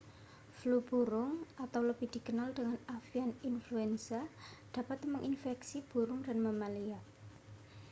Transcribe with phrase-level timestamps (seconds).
[0.57, 4.19] flu burung atau lebih dikenal dengan avian influenza
[4.75, 6.97] dapat menginfeksi burung dan mamalia